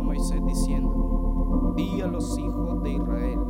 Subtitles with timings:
[0.00, 3.40] Moisés diciendo, di a los hijos de Israel,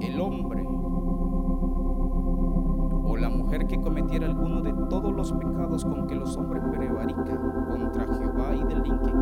[0.00, 0.66] el hombre
[3.04, 7.38] o la mujer que cometiera alguno de todos los pecados con que los hombres prevarican
[7.70, 9.14] contra Jehová y delinquen,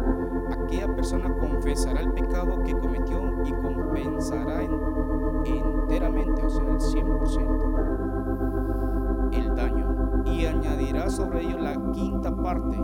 [0.51, 4.63] aquella persona confesará el pecado que cometió y compensará
[5.45, 8.04] enteramente, o sea, el 100%, el daño, y
[10.67, 12.77] añadirá sobre ello la quinta parte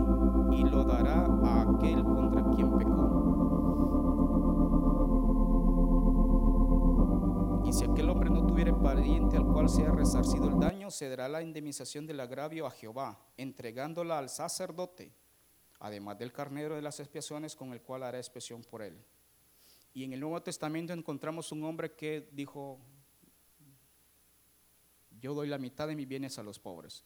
[0.51, 3.21] y lo dará a aquel contra quien pecó.
[7.65, 11.27] Y si aquel hombre no tuviera pariente al cual sea resarcido el daño, se dará
[11.27, 15.13] la indemnización del agravio a Jehová, entregándola al sacerdote,
[15.79, 19.03] además del carnero de las expiaciones con el cual hará expiación por él.
[19.93, 22.79] Y en el Nuevo Testamento encontramos un hombre que dijo,
[25.19, 27.05] yo doy la mitad de mis bienes a los pobres.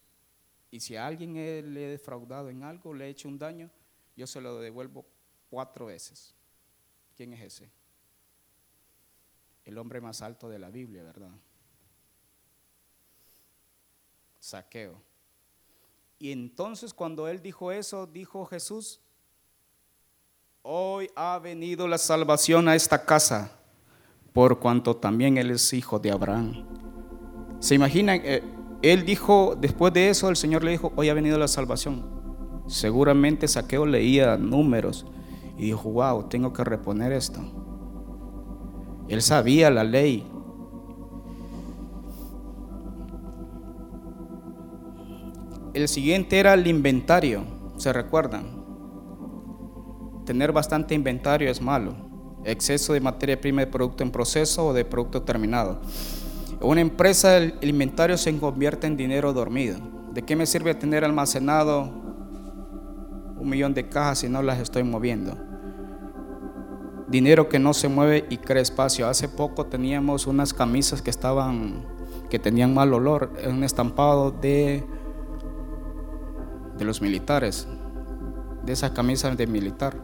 [0.72, 3.70] Y si a alguien le he defraudado en algo, le he hecho un daño,
[4.16, 5.06] yo se lo devuelvo
[5.50, 6.36] cuatro veces.
[7.16, 7.70] ¿Quién es ese?
[9.64, 11.32] El hombre más alto de la Biblia, ¿verdad?
[14.40, 15.02] Saqueo.
[16.20, 19.02] Y entonces cuando él dijo eso, dijo Jesús,
[20.62, 23.60] hoy ha venido la salvación a esta casa,
[24.34, 26.66] por cuanto también él es hijo de Abraham.
[27.60, 28.22] ¿Se imaginan?
[28.24, 28.44] Eh,
[28.92, 32.04] él dijo, después de eso, el Señor le dijo, hoy ha venido la salvación.
[32.68, 35.06] Seguramente Saqueo leía números
[35.58, 37.40] y dijo, wow, tengo que reponer esto.
[39.08, 40.28] Él sabía la ley.
[45.74, 47.44] El siguiente era el inventario,
[47.78, 48.64] ¿se recuerdan?
[50.26, 51.96] Tener bastante inventario es malo.
[52.44, 55.82] Exceso de materia prima de producto en proceso o de producto terminado.
[56.62, 59.78] Una empresa el inventario se convierte en dinero dormido.
[60.14, 61.92] ¿De qué me sirve tener almacenado
[63.38, 65.38] un millón de cajas si no las estoy moviendo?
[67.08, 69.08] Dinero que no se mueve y crea espacio.
[69.08, 71.86] Hace poco teníamos unas camisas que estaban,
[72.30, 74.86] que tenían mal olor, un estampado de,
[76.78, 77.68] de los militares,
[78.64, 79.98] de esas camisas de militar.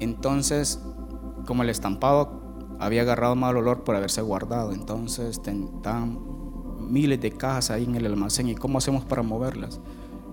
[0.00, 0.80] Entonces,
[1.46, 2.39] como el estampado
[2.80, 4.72] había agarrado mal olor por haberse guardado.
[4.72, 6.18] Entonces están
[6.80, 8.48] miles de cajas ahí en el almacén.
[8.48, 9.80] ¿Y cómo hacemos para moverlas?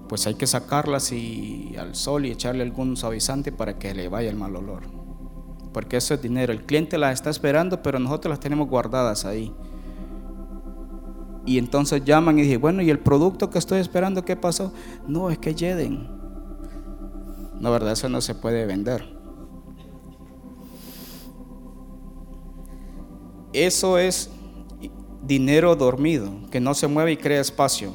[0.08, 4.30] Pues hay que sacarlas y, al sol y echarle algún suavizante para que le vaya
[4.30, 4.84] el mal olor.
[5.74, 6.54] Porque eso es dinero.
[6.54, 9.54] El cliente las está esperando, pero nosotros las tenemos guardadas ahí.
[11.46, 14.74] Y entonces llaman y dicen, bueno, ¿y el producto que estoy esperando qué pasó?
[15.06, 16.10] No, es que lleguen.
[17.60, 19.17] No, verdad, eso no se puede vender.
[23.66, 24.30] Eso es
[25.24, 27.92] dinero dormido, que no se mueve y crea espacio.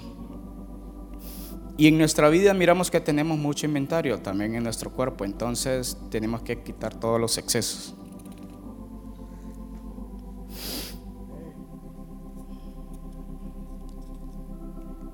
[1.77, 6.43] Y en nuestra vida miramos que tenemos mucho inventario también en nuestro cuerpo, entonces tenemos
[6.43, 7.95] que quitar todos los excesos.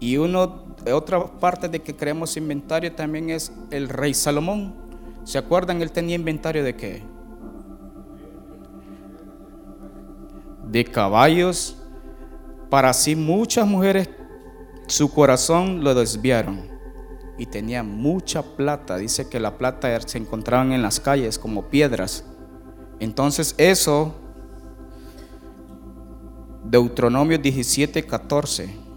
[0.01, 4.75] Y otra parte de que creemos inventario también es el rey Salomón.
[5.25, 5.83] ¿Se acuerdan?
[5.83, 7.18] Él tenía inventario de qué?
[10.71, 11.77] De caballos.
[12.71, 14.09] Para sí muchas mujeres
[14.87, 16.69] su corazón lo desviaron
[17.39, 18.97] y tenía mucha plata.
[18.97, 22.25] Dice que la plata se encontraban en las calles como piedras.
[23.01, 24.15] Entonces eso,
[26.65, 28.88] Deuteronomio 17, 14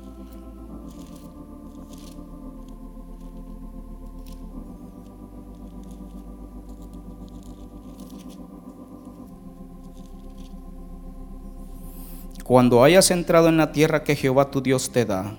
[12.52, 15.38] Cuando hayas entrado en la tierra que Jehová tu Dios te da,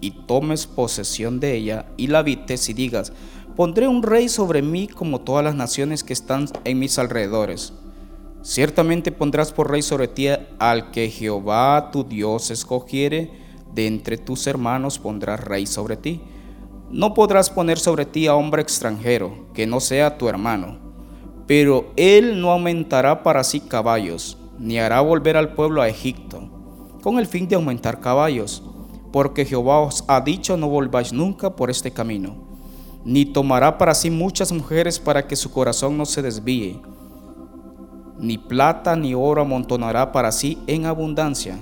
[0.00, 3.12] y tomes posesión de ella, y la habites y digas,
[3.54, 7.72] pondré un rey sobre mí como todas las naciones que están en mis alrededores.
[8.42, 10.26] Ciertamente pondrás por rey sobre ti
[10.58, 13.30] al que Jehová tu Dios escogiere,
[13.72, 16.20] de entre tus hermanos pondrás rey sobre ti.
[16.90, 20.78] No podrás poner sobre ti a hombre extranjero, que no sea tu hermano,
[21.46, 26.48] pero él no aumentará para sí caballos ni hará volver al pueblo a Egipto,
[27.02, 28.62] con el fin de aumentar caballos,
[29.12, 32.36] porque Jehová os ha dicho no volváis nunca por este camino,
[33.04, 36.80] ni tomará para sí muchas mujeres para que su corazón no se desvíe,
[38.18, 41.58] ni plata ni oro amontonará para sí en abundancia,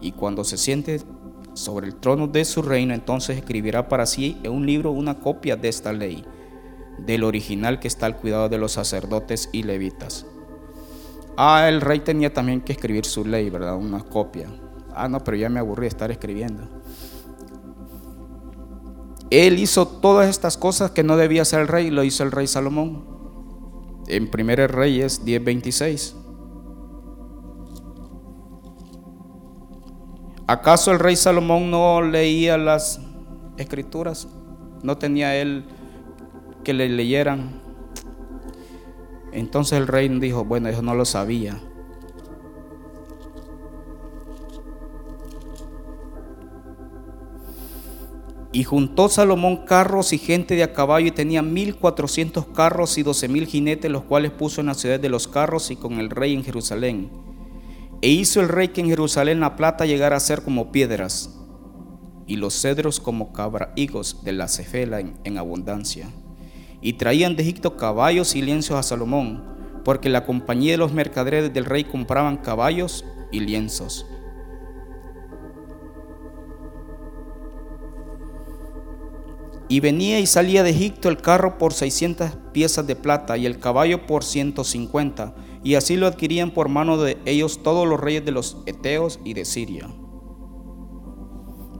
[0.00, 1.00] y cuando se siente
[1.54, 5.56] sobre el trono de su reino, entonces escribirá para sí en un libro una copia
[5.56, 6.24] de esta ley,
[6.98, 10.26] del original que está al cuidado de los sacerdotes y levitas.
[11.36, 13.76] Ah, el rey tenía también que escribir su ley, ¿verdad?
[13.76, 14.48] Una copia.
[14.94, 16.62] Ah, no, pero ya me aburrí de estar escribiendo.
[19.30, 22.46] Él hizo todas estas cosas que no debía hacer el rey, lo hizo el rey
[22.46, 23.14] Salomón.
[24.08, 26.14] en 1 Reyes 10:26.
[30.46, 33.00] ¿Acaso el rey Salomón no leía las
[33.56, 34.28] escrituras?
[34.84, 35.64] ¿No tenía él
[36.62, 37.65] que le leyeran?
[39.36, 41.60] Entonces el rey dijo, bueno, eso no lo sabía.
[48.50, 53.02] Y juntó Salomón carros y gente de a caballo y tenía mil cuatrocientos carros y
[53.02, 56.08] doce mil jinetes, los cuales puso en la ciudad de los carros y con el
[56.08, 57.10] rey en Jerusalén.
[58.00, 61.38] E hizo el rey que en Jerusalén la plata llegara a ser como piedras
[62.26, 66.08] y los cedros como cabra higos de la cefela en, abundancia.
[66.80, 69.42] Y traían de Egipto caballos y lienzos a Salomón,
[69.84, 74.06] porque la compañía de los mercaderes del rey compraban caballos y lienzos.
[79.68, 83.58] Y venía y salía de Egipto el carro por 600 piezas de plata y el
[83.58, 85.34] caballo por 150,
[85.64, 89.34] y así lo adquirían por mano de ellos todos los reyes de los Eteos y
[89.34, 89.88] de Siria.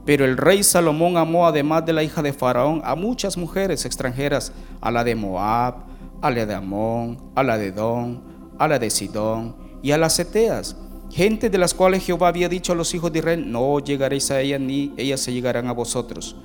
[0.07, 4.53] Pero el rey Salomón amó además de la hija de Faraón a muchas mujeres extranjeras,
[4.81, 5.75] a la de Moab,
[6.23, 8.23] a la de Amón, a la de Don,
[8.59, 10.77] a la de Sidón y a las Eteas,
[11.11, 14.41] gente de las cuales Jehová había dicho a los hijos de Israel, no llegaréis a
[14.41, 16.37] ellas ni ellas se llegarán a vosotros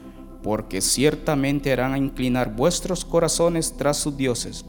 [0.43, 4.65] porque ciertamente harán a inclinar vuestros corazones tras sus dioses.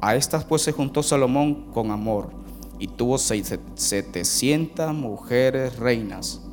[0.00, 2.30] A estas pues se juntó Salomón con amor,
[2.78, 6.43] y tuvo setecientas mujeres reinas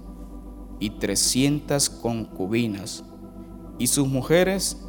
[0.82, 3.06] y trescientas concubinas,
[3.80, 4.86] y sus mujeres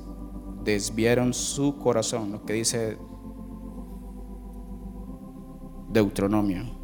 [0.64, 2.98] desviaron su corazón, lo que dice
[5.90, 6.82] Deuteronomio.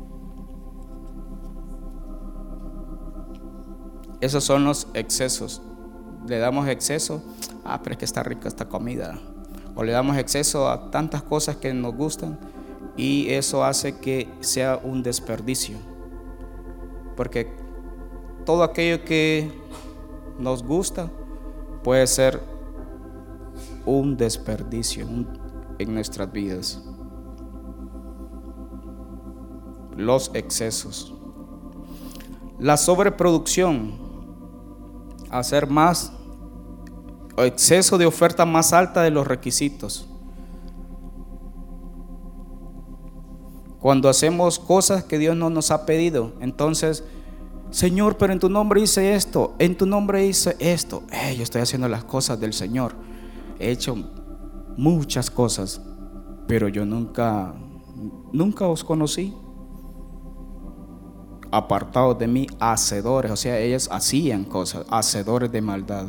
[4.20, 5.62] Esos son los excesos
[6.28, 7.22] le damos exceso,
[7.64, 9.18] ah, pero es que está rica esta comida.
[9.74, 12.38] O le damos exceso a tantas cosas que nos gustan
[12.96, 15.78] y eso hace que sea un desperdicio.
[17.16, 17.52] Porque
[18.48, 19.52] todo aquello que
[20.38, 21.10] nos gusta
[21.84, 22.40] puede ser
[23.84, 25.06] un desperdicio
[25.78, 26.82] en nuestras vidas.
[29.94, 31.12] Los excesos.
[32.58, 33.92] La sobreproducción.
[35.28, 36.10] Hacer más
[37.36, 40.08] exceso de oferta más alta de los requisitos.
[43.78, 47.04] Cuando hacemos cosas que Dios no nos ha pedido, entonces,
[47.70, 51.02] Señor, pero en tu nombre hice esto, en tu nombre hice esto.
[51.12, 52.94] Eh, yo estoy haciendo las cosas del Señor.
[53.58, 53.96] He hecho
[54.76, 55.80] muchas cosas,
[56.46, 57.54] pero yo nunca,
[58.32, 59.34] nunca os conocí.
[61.50, 66.06] Apartados de mí, hacedores, o sea, ellos hacían cosas, hacedores de maldad.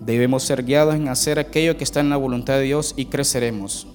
[0.00, 3.86] Debemos ser guiados en hacer aquello que está en la voluntad de Dios y creceremos.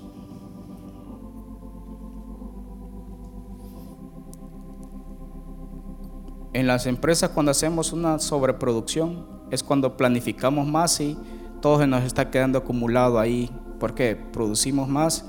[6.54, 11.18] En las empresas cuando hacemos una sobreproducción es cuando planificamos más y
[11.62, 13.50] todo se nos está quedando acumulado ahí
[13.80, 15.26] porque producimos más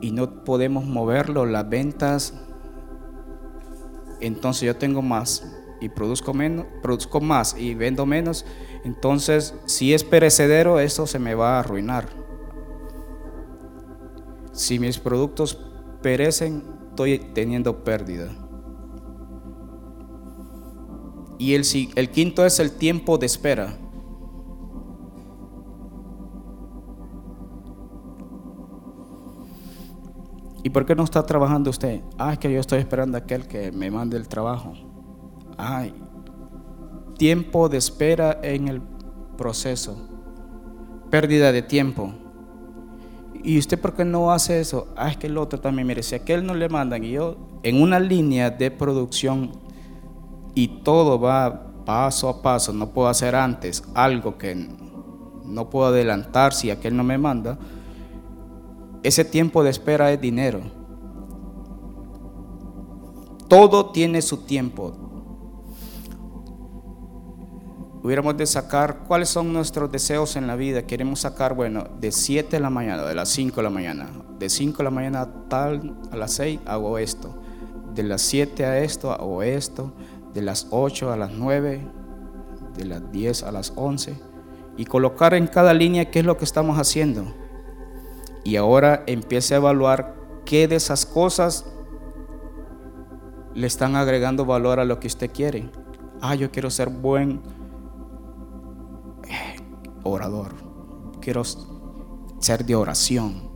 [0.00, 2.34] y no podemos moverlo, las ventas.
[4.20, 5.44] Entonces yo tengo más
[5.80, 8.44] y produzco menos, produzco más y vendo menos
[8.84, 12.06] entonces, si es perecedero, eso se me va a arruinar.
[14.52, 15.58] Si mis productos
[16.02, 18.28] perecen, estoy teniendo pérdida.
[21.38, 21.64] Y el,
[21.94, 23.76] el quinto es el tiempo de espera.
[30.64, 32.00] ¿Y por qué no está trabajando usted?
[32.16, 34.72] Ah, es que yo estoy esperando a aquel que me mande el trabajo.
[35.58, 35.94] Ay,
[37.18, 38.80] tiempo de espera en el
[39.36, 39.96] proceso,
[41.10, 42.14] pérdida de tiempo.
[43.42, 44.88] ¿Y usted por qué no hace eso?
[44.96, 47.82] Ah, es que el otro también, mire, si aquel no le mandan y yo en
[47.82, 49.52] una línea de producción
[50.54, 54.54] y todo va paso a paso, no puedo hacer antes algo que
[55.44, 57.58] no puedo adelantar si aquel no me manda,
[59.02, 60.60] ese tiempo de espera es dinero.
[63.48, 64.94] Todo tiene su tiempo,
[68.04, 70.86] hubiéramos de sacar cuáles son nuestros deseos en la vida.
[70.86, 74.08] Queremos sacar, bueno, de 7 de la mañana, de las 5 de la mañana,
[74.38, 77.34] de 5 de la mañana tal a las 6 hago esto,
[77.94, 79.92] de las 7 a esto hago esto,
[80.34, 81.86] de las 8 a las 9,
[82.76, 84.18] de las 10 a las 11
[84.76, 87.32] y colocar en cada línea qué es lo que estamos haciendo.
[88.42, 91.64] Y ahora empiece a evaluar qué de esas cosas
[93.54, 95.70] le están agregando valor a lo que usted quiere.
[96.20, 97.40] Ah, yo quiero ser buen
[100.02, 100.52] orador.
[101.20, 103.50] Quiero ser de oración.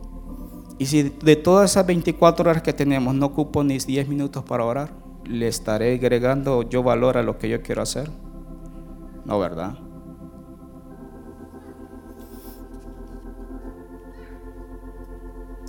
[0.77, 4.63] Y si de todas esas 24 horas que tenemos no ocupo ni 10 minutos para
[4.63, 8.09] orar, le estaré agregando yo valor a lo que yo quiero hacer.
[9.25, 9.77] No, ¿verdad?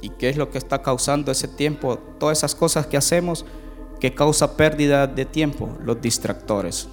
[0.02, 1.99] ¿Y qué es lo que está causando ese tiempo?
[2.19, 3.45] Todas esas cosas que hacemos
[4.00, 6.88] que causa pérdida de tiempo, los distractores.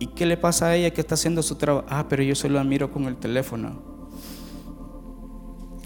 [0.00, 1.86] ¿Y qué le pasa a ella que está haciendo su trabajo?
[1.88, 3.91] Ah, pero yo solo la miro con el teléfono.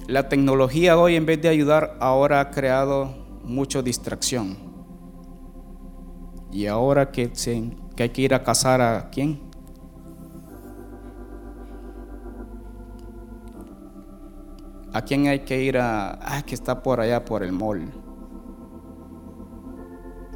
[0.06, 4.56] La tecnología hoy en vez de ayudar ahora ha creado mucha distracción.
[6.52, 9.40] Y ahora que, que hay que ir a cazar a quién?
[14.92, 16.18] ¿A quién hay que ir a.?
[16.22, 17.92] Ah, que está por allá por el mall.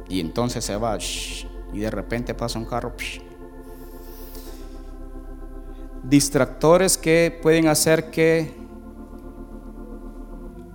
[0.09, 0.97] Y entonces se va.
[1.73, 2.93] y de repente pasa un carro.
[6.03, 8.60] Distractores que pueden hacer que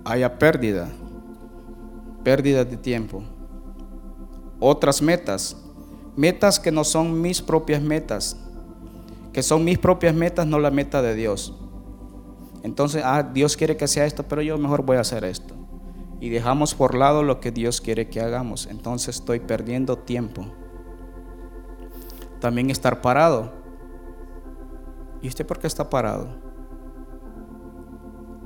[0.06, 0.88] haya pérdida.
[2.22, 3.24] Pérdida de tiempo.
[4.60, 5.56] Otras metas.
[6.16, 8.36] Metas que no son mis propias metas.
[9.32, 11.54] Que son mis propias metas, no la meta de Dios.
[12.62, 15.54] Entonces, ah, Dios quiere que sea esto, pero yo mejor voy a hacer esto.
[16.20, 18.66] Y dejamos por lado lo que Dios quiere que hagamos.
[18.66, 20.46] Entonces estoy perdiendo tiempo.
[22.40, 23.52] También estar parado.
[25.20, 26.28] ¿Y usted por qué está parado?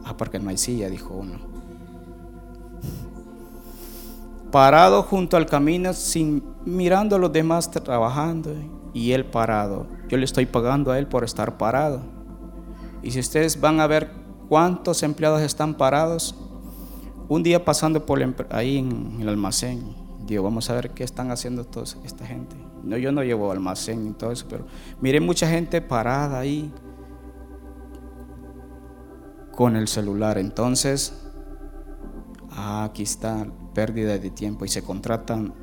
[0.05, 1.50] Ah, porque no hay silla, dijo uno.
[4.51, 8.53] Parado junto al camino, sin mirando a los demás trabajando
[8.93, 9.87] y él parado.
[10.09, 12.01] Yo le estoy pagando a él por estar parado.
[13.03, 14.11] Y si ustedes van a ver
[14.49, 16.35] cuántos empleados están parados,
[17.29, 19.95] un día pasando por ahí en el almacén,
[20.27, 22.57] digo, vamos a ver qué están haciendo todos esta gente.
[22.83, 24.67] No, yo no llevo almacén y todo eso, pero
[25.01, 26.73] miré mucha gente parada ahí
[29.53, 30.39] con el celular.
[30.39, 31.15] Entonces,
[32.51, 33.47] ah, aquí está
[33.81, 35.55] pérdida de tiempo y se contratan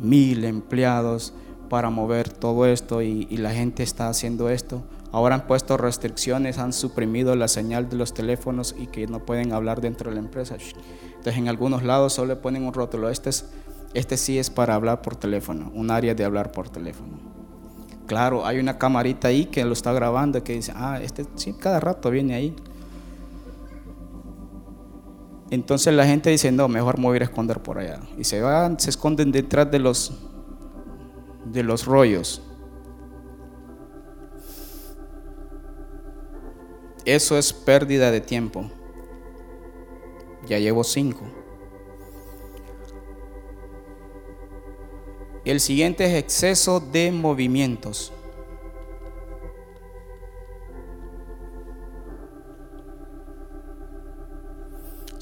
[0.00, 1.32] mil empleados
[1.68, 4.82] para mover todo esto y la gente está haciendo esto
[5.12, 9.52] Ahora han puesto restricciones, han suprimido la señal de los teléfonos y que no pueden
[9.52, 10.56] hablar dentro de la empresa.
[10.56, 13.08] Entonces en algunos lados solo ponen un rótulo.
[13.08, 13.46] Este, es,
[13.92, 17.18] este sí es para hablar por teléfono, un área de hablar por teléfono.
[18.06, 21.80] Claro, hay una camarita ahí que lo está grabando que dice, ah, este sí, cada
[21.80, 22.54] rato viene ahí.
[25.50, 28.00] Entonces la gente dice, no, mejor me voy a a esconder por allá.
[28.16, 30.12] Y se van, se esconden detrás de los,
[31.44, 32.42] de los rollos.
[37.04, 38.70] Eso es pérdida de tiempo.
[40.46, 41.22] Ya llevo cinco.
[45.44, 48.12] El siguiente es exceso de movimientos.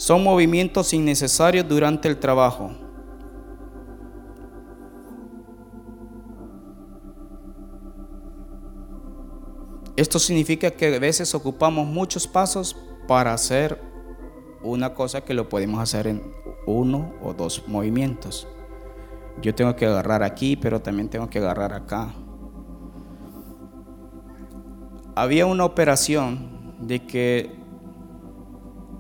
[0.09, 2.71] Son movimientos innecesarios durante el trabajo.
[9.97, 12.75] Esto significa que a veces ocupamos muchos pasos
[13.07, 13.83] para hacer
[14.63, 16.23] una cosa que lo podemos hacer en
[16.67, 18.49] uno o dos movimientos.
[19.43, 22.15] Yo tengo que agarrar aquí, pero también tengo que agarrar acá.
[25.15, 27.58] Había una operación de que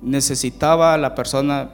[0.02, 1.70] necesitaba la persona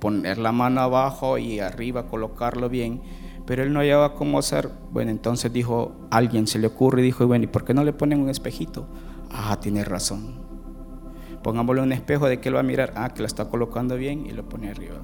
[0.00, 3.02] poner la mano abajo y arriba colocarlo bien
[3.50, 4.70] pero él no hallaba cómo hacer.
[4.92, 7.92] Bueno, entonces dijo, alguien se le ocurre y dijo, bueno, ¿y por qué no le
[7.92, 8.86] ponen un espejito?
[9.28, 10.34] Ah, tiene razón.
[11.42, 12.92] Pongámosle un espejo de que él va a mirar.
[12.94, 15.00] Ah, que la está colocando bien y lo pone arriba.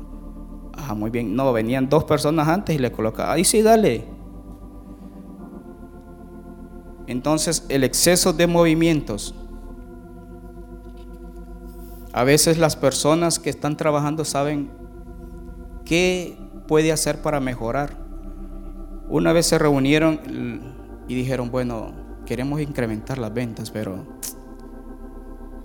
[0.75, 1.35] Ah, muy bien.
[1.35, 3.33] No, venían dos personas antes y le coloca.
[3.33, 4.05] Ahí sí, dale.
[7.09, 9.35] Entonces, el exceso de movimientos.
[12.17, 14.71] A veces las personas que están trabajando saben
[15.85, 17.91] qué puede hacer para mejorar.
[19.11, 20.19] Una vez se reunieron
[21.09, 21.93] y dijeron, bueno,
[22.25, 24.07] queremos incrementar las ventas, pero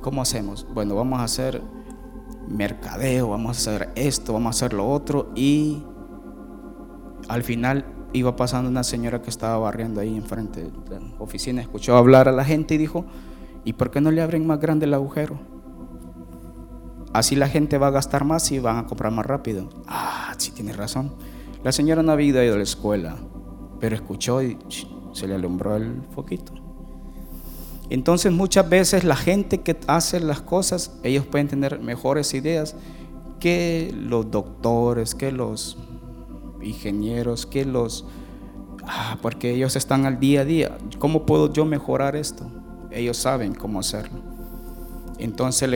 [0.01, 0.67] ¿cómo hacemos?
[0.73, 1.61] Bueno, vamos a hacer
[2.49, 5.81] mercadeo, vamos a hacer esto, vamos a hacer lo otro y
[7.29, 11.95] al final iba pasando una señora que estaba barriendo ahí enfrente de la oficina, escuchó
[11.95, 13.05] hablar a la gente y dijo,
[13.63, 15.50] ¿y por qué no le abren más grande el agujero?
[17.13, 19.69] Así la gente va a gastar más y van a comprar más rápido.
[19.87, 21.13] Ah, sí tiene razón.
[21.63, 23.17] La señora no había ido a la escuela,
[23.79, 24.57] pero escuchó y
[25.13, 26.53] se le alumbró el foquito.
[27.89, 32.75] Entonces muchas veces la gente que hace las cosas, ellos pueden tener mejores ideas
[33.39, 35.77] que los doctores, que los
[36.61, 38.05] ingenieros, que los...
[38.85, 40.77] Ah, porque ellos están al día a día.
[40.99, 42.49] ¿Cómo puedo yo mejorar esto?
[42.91, 44.19] ellos saben cómo hacerlo.
[45.17, 45.69] Entonces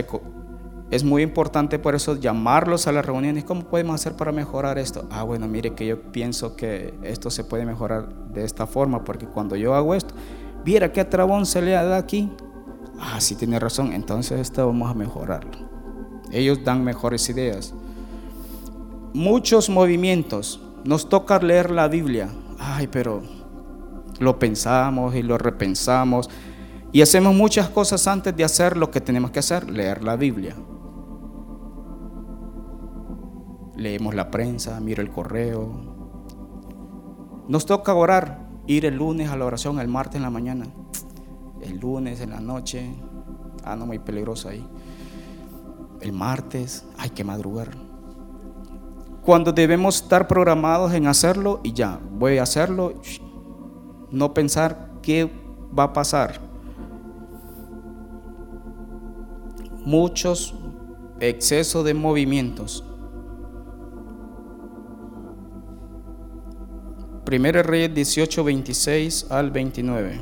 [0.90, 3.44] es muy importante por eso llamarlos a las reuniones.
[3.44, 5.06] ¿Cómo podemos hacer para mejorar esto?
[5.10, 9.26] Ah, bueno, mire que yo pienso que esto se puede mejorar de esta forma, porque
[9.26, 10.14] cuando yo hago esto,
[10.64, 12.30] viera qué trabón se le da aquí.
[13.00, 15.50] Ah, sí tiene razón, entonces esto vamos a mejorarlo.
[16.30, 17.74] Ellos dan mejores ideas.
[19.12, 20.60] Muchos movimientos.
[20.84, 22.28] Nos toca leer la Biblia.
[22.60, 23.22] Ay, pero
[24.20, 26.30] lo pensamos y lo repensamos
[26.92, 30.56] y hacemos muchas cosas antes de hacer lo que tenemos que hacer, leer la Biblia.
[33.76, 35.70] Leemos la prensa, miro el correo.
[37.48, 40.66] Nos toca orar, ir el lunes a la oración, el martes en la mañana,
[41.60, 42.94] el lunes en la noche.
[43.62, 44.66] Ah, no, muy peligroso ahí.
[46.00, 47.70] El martes hay que madrugar.
[49.22, 52.94] Cuando debemos estar programados en hacerlo y ya, voy a hacerlo,
[54.12, 55.30] no pensar qué
[55.76, 56.40] va a pasar.
[59.84, 60.54] Muchos
[61.18, 62.85] excesos de movimientos.
[67.26, 70.20] Primero Reyes 18, 26 al 29.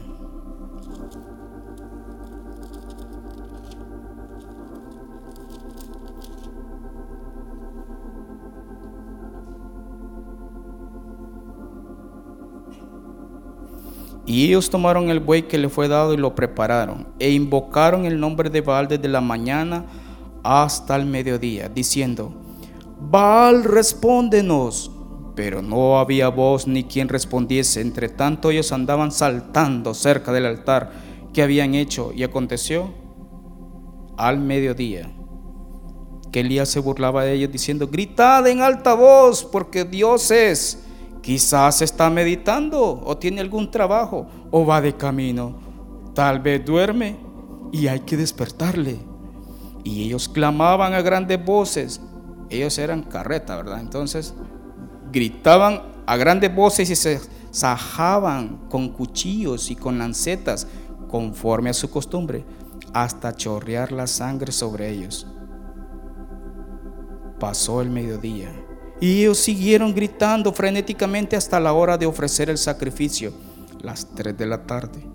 [14.25, 18.19] Y ellos tomaron el buey que le fue dado y lo prepararon, e invocaron el
[18.19, 19.85] nombre de Baal desde la mañana
[20.43, 22.33] hasta el mediodía, diciendo,
[22.99, 24.94] Baal, respóndenos.
[25.35, 27.81] Pero no había voz ni quien respondiese.
[27.81, 30.93] Entre tanto ellos andaban saltando cerca del altar
[31.33, 32.13] que habían hecho.
[32.15, 32.93] Y aconteció
[34.17, 35.11] al mediodía
[36.31, 40.85] que Elías se burlaba de ellos diciendo, gritad en alta voz porque Dios es
[41.25, 45.55] Quizás está meditando o tiene algún trabajo o va de camino.
[46.15, 47.17] Tal vez duerme
[47.73, 48.99] y hay que despertarle.
[49.85, 52.03] Y ellos clamaban a grandes voces.
[52.51, 53.81] Ellos eran carreta, ¿verdad?
[53.81, 54.35] Entonces
[55.15, 57.21] gritaban a grandes voces y se
[57.53, 60.67] sajaban con cuchillos y con lancetas
[61.09, 62.45] conforme a su costumbre
[62.93, 65.27] hasta chorrear la sangre sobre ellos.
[67.39, 68.53] Pasó el mediodía
[69.01, 73.33] y ellos siguieron gritando frenéticamente hasta la hora de ofrecer el sacrificio,
[73.81, 75.07] las 3 de la tarde.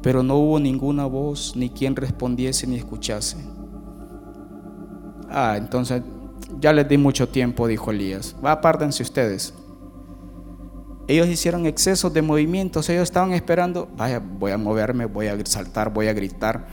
[0.00, 3.36] Pero no hubo ninguna voz, ni quien respondiese ni escuchase.
[5.28, 6.02] Ah, entonces
[6.60, 8.34] ya les di mucho tiempo, dijo Elías.
[8.44, 9.54] Va, apártense ustedes.
[11.06, 15.92] Ellos hicieron excesos de movimientos, ellos estaban esperando, vaya, voy a moverme, voy a saltar,
[15.92, 16.66] voy a gritar.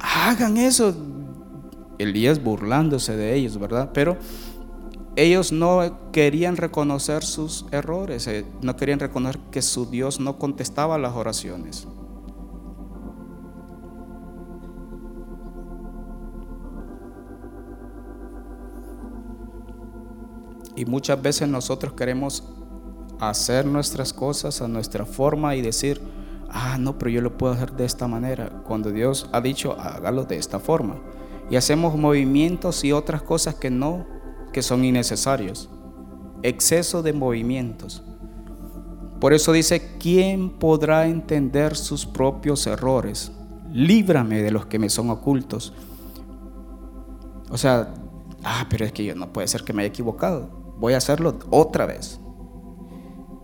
[0.00, 0.94] Hagan eso.
[1.98, 3.90] Elías burlándose de ellos, ¿verdad?
[3.92, 4.16] Pero
[5.16, 10.96] ellos no querían reconocer sus errores, eh, no querían reconocer que su Dios no contestaba
[10.96, 11.86] las oraciones.
[20.76, 22.44] Y muchas veces nosotros queremos
[23.20, 26.00] hacer nuestras cosas a nuestra forma y decir,
[26.50, 30.24] ah, no, pero yo lo puedo hacer de esta manera, cuando Dios ha dicho, hágalo
[30.24, 30.96] de esta forma.
[31.50, 34.06] Y hacemos movimientos y otras cosas que no
[34.52, 35.70] que son innecesarios,
[36.42, 38.02] exceso de movimientos.
[39.20, 43.32] Por eso dice, ¿quién podrá entender sus propios errores?
[43.72, 45.72] Líbrame de los que me son ocultos.
[47.50, 47.94] O sea,
[48.44, 50.61] ah, pero es que yo no puede ser que me haya equivocado.
[50.82, 52.18] Voy a hacerlo otra vez.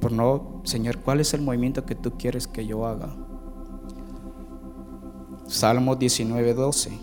[0.01, 3.15] Por no, Señor, ¿cuál es el movimiento que tú quieres que yo haga?
[5.47, 6.99] Salmo 19, 12.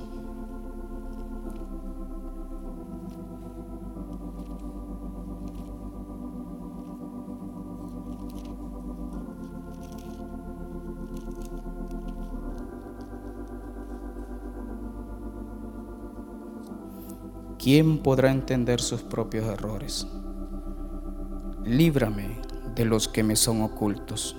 [17.65, 20.07] ¿Quién podrá entender sus propios errores?
[21.63, 22.39] Líbrame
[22.75, 24.37] de los que me son ocultos.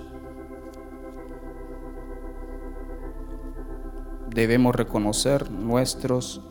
[4.33, 6.41] Debemos reconocer nuestros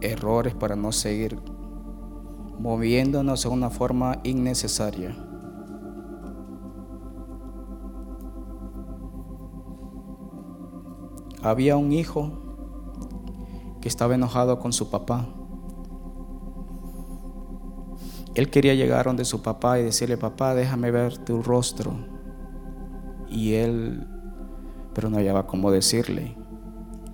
[0.00, 1.38] errores para no seguir
[2.58, 5.14] moviéndonos de una forma innecesaria.
[11.40, 12.41] Había un hijo
[13.82, 15.28] que estaba enojado con su papá.
[18.34, 21.92] Él quería llegar donde su papá y decirle, papá, déjame ver tu rostro.
[23.28, 24.06] Y él,
[24.94, 26.34] pero no hallaba cómo decirle.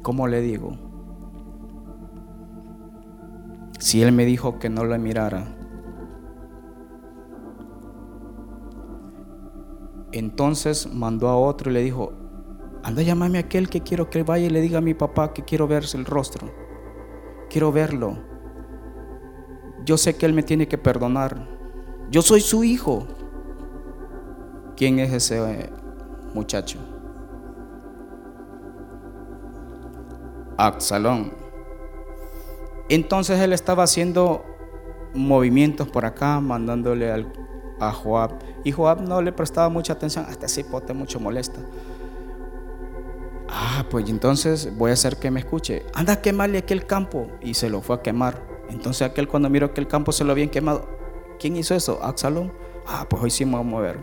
[0.03, 0.77] ¿Cómo le digo?
[3.81, 5.59] Si él me dijo que no le mirara,
[10.13, 12.13] Entonces mandó a otro y le dijo,
[12.83, 15.45] anda, llámame a aquel que quiero que vaya y le diga a mi papá que
[15.45, 16.51] quiero verse el rostro.
[17.51, 18.19] Quiero verlo.
[19.85, 21.49] Yo sé que él me tiene que perdonar.
[22.11, 23.07] Yo soy su hijo.
[24.77, 25.71] ¿Quién es ese eh,
[26.35, 26.79] muchacho?
[30.57, 31.33] Absalón.
[32.88, 34.45] Entonces él estaba haciendo
[35.14, 37.27] movimientos por acá, mandándole
[37.81, 38.33] a Joab.
[38.64, 41.61] Y Joab no le prestaba mucha atención, hasta ese pote mucho molesta.
[43.79, 45.87] Ah, pues entonces voy a hacer que me escuche.
[45.95, 47.31] Anda a quemarle aquel campo.
[47.41, 48.43] Y se lo fue a quemar.
[48.71, 50.88] Entonces aquel cuando miró que el campo se lo habían quemado.
[51.38, 52.01] ¿Quién hizo eso?
[52.03, 52.53] Absalón.
[52.88, 53.99] Ah, pues hoy sí me voy a mover.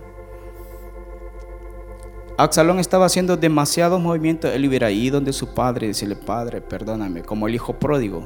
[2.37, 4.53] Absalón estaba haciendo demasiados movimientos.
[4.53, 8.25] Él hubiera ido donde su padre y decirle, padre, perdóname, como el hijo pródigo.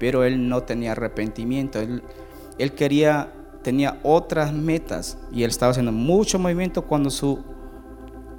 [0.00, 1.78] Pero él no tenía arrepentimiento.
[1.78, 2.02] Él,
[2.58, 5.18] él quería, tenía otras metas.
[5.30, 7.44] Y él estaba haciendo mucho movimiento cuando su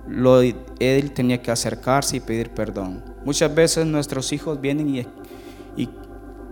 [0.07, 3.03] lo, él tenía que acercarse y pedir perdón.
[3.23, 5.07] Muchas veces nuestros hijos vienen y,
[5.75, 5.89] y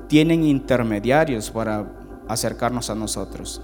[0.07, 1.91] tienen intermediarios para
[2.27, 3.61] acercarnos a nosotros.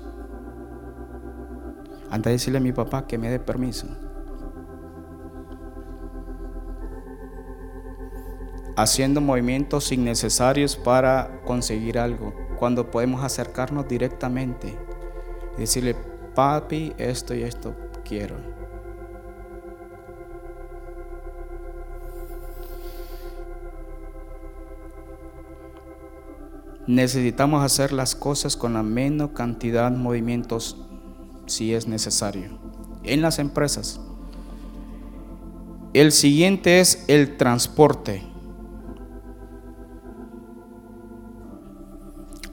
[2.09, 3.87] Anda a decirle a mi papá que me dé permiso.
[8.77, 14.77] Haciendo movimientos innecesarios para conseguir algo, cuando podemos acercarnos directamente
[15.57, 15.95] y decirle,
[16.35, 18.54] papi, esto y esto quiero.
[26.87, 30.77] Necesitamos hacer las cosas con la menos cantidad de movimientos
[31.47, 32.59] si es necesario.
[33.03, 33.99] En las empresas.
[35.93, 38.21] El siguiente es el transporte.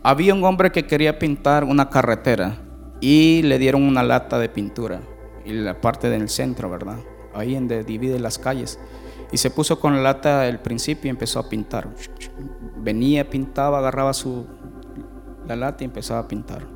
[0.03, 2.59] Había un hombre que quería pintar una carretera
[3.01, 5.01] y le dieron una lata de pintura
[5.45, 6.99] y la parte del centro, ¿verdad?
[7.35, 8.79] Ahí donde divide las calles.
[9.33, 11.89] Y se puso con la lata al principio y empezó a pintar.
[12.77, 14.47] Venía, pintaba, agarraba su,
[15.47, 16.67] la lata y empezaba a pintar.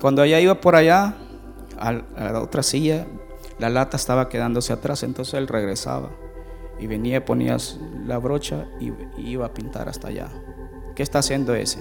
[0.00, 1.16] Cuando ella iba por allá,
[1.78, 3.06] a la otra silla,
[3.58, 6.10] la lata estaba quedándose atrás, entonces él regresaba
[6.78, 7.56] y venía, ponía
[8.06, 10.28] la brocha y iba a pintar hasta allá.
[10.94, 11.80] ¿Qué está haciendo ese?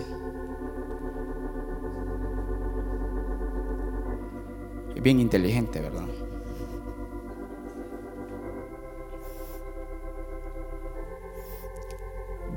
[4.95, 6.07] Es bien inteligente, ¿verdad?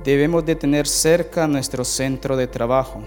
[0.08, 3.02] Debemos de tener cerca nuestro centro de trabajo.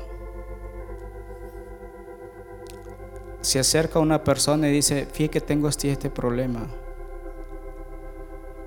[3.42, 6.68] Se acerca una persona y dice, fíjate que tengo este, este problema.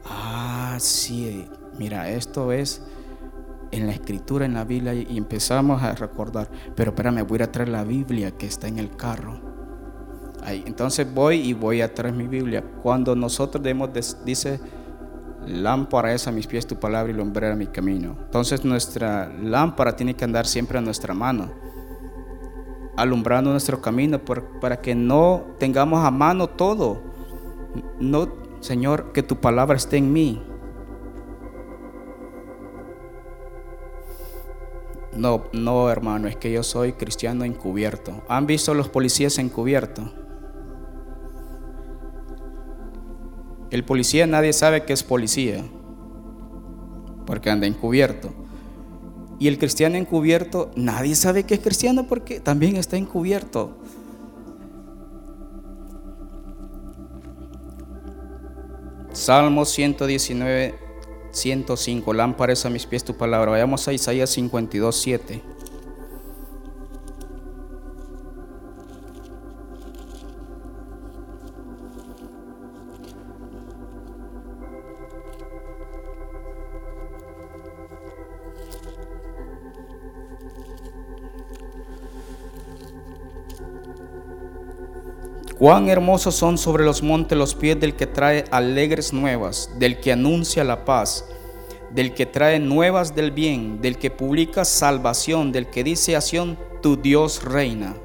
[0.04, 2.82] Ah, sí, mira, esto es
[3.70, 7.68] en la escritura, en la Biblia, y empezamos a recordar, pero espérame, voy a traer
[7.68, 9.40] la Biblia que está en el carro.
[10.42, 12.64] Ahí, entonces voy y voy a traer mi Biblia.
[12.82, 13.90] Cuando nosotros debemos,
[14.24, 14.60] dice,
[15.46, 18.16] Lámpara es a mis pies tu palabra y lumbrera mi camino.
[18.24, 21.52] Entonces nuestra lámpara tiene que andar siempre a nuestra mano,
[22.96, 24.20] alumbrando nuestro camino
[24.60, 27.02] para que no tengamos a mano todo.
[28.00, 28.28] No,
[28.60, 30.42] Señor, que tu palabra esté en mí.
[35.16, 38.22] No, no, hermano, es que yo soy cristiano encubierto.
[38.28, 40.23] ¿Han visto los policías encubiertos?
[43.74, 45.64] El policía nadie sabe que es policía,
[47.26, 48.32] porque anda encubierto.
[49.40, 53.76] Y el cristiano encubierto, nadie sabe que es cristiano porque también está encubierto.
[59.12, 60.76] Salmo 119,
[61.32, 62.12] 105.
[62.12, 63.50] Lámparas a mis pies tu palabra.
[63.50, 65.42] Vayamos a Isaías 52, 7.
[85.64, 90.12] Cuán hermosos son sobre los montes los pies del que trae alegres nuevas, del que
[90.12, 91.24] anuncia la paz,
[91.90, 96.20] del que trae nuevas del bien, del que publica salvación, del que dice a
[96.82, 97.96] tu Dios reina.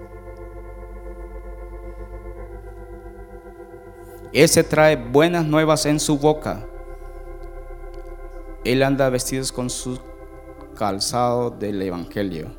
[4.31, 6.65] Ese trae buenas nuevas en su boca.
[8.63, 9.99] Él anda vestido con su
[10.77, 12.58] calzado del Evangelio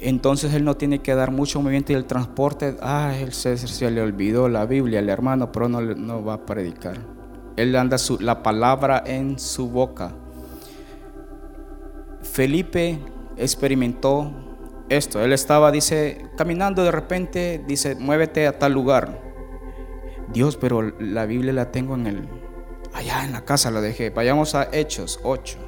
[0.00, 4.02] entonces él no tiene que dar mucho movimiento y el transporte, ah, él se, le
[4.02, 6.96] olvidó la Biblia, el hermano, pero no, no va a predicar.
[7.56, 10.12] Él anda su, la palabra en su boca.
[12.22, 12.98] Felipe
[13.36, 14.32] experimentó
[14.88, 19.20] esto, él estaba, dice, caminando de repente, dice, muévete a tal lugar.
[20.32, 22.28] Dios, pero la Biblia la tengo en el,
[22.92, 24.10] allá en la casa la dejé.
[24.10, 25.65] Vayamos a Hechos 8.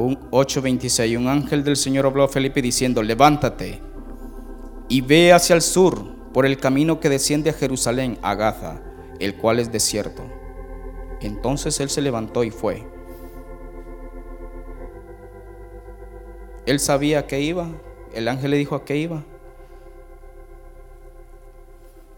[0.00, 3.80] 8:26, un ángel del Señor habló a Felipe diciendo, levántate
[4.88, 8.82] y ve hacia el sur por el camino que desciende a Jerusalén, a Gaza,
[9.18, 10.22] el cual es desierto.
[11.20, 12.86] Entonces él se levantó y fue.
[16.66, 17.68] Él sabía a qué iba,
[18.14, 19.24] el ángel le dijo a qué iba.